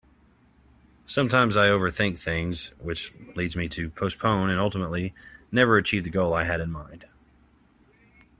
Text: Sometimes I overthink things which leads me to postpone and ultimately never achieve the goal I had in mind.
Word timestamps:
Sometimes 1.05 1.55
I 1.55 1.67
overthink 1.67 2.17
things 2.17 2.69
which 2.79 3.13
leads 3.35 3.55
me 3.55 3.69
to 3.69 3.91
postpone 3.91 4.49
and 4.49 4.59
ultimately 4.59 5.13
never 5.51 5.77
achieve 5.77 6.05
the 6.05 6.09
goal 6.09 6.33
I 6.33 6.43
had 6.43 6.59
in 6.59 6.71
mind. 6.71 7.05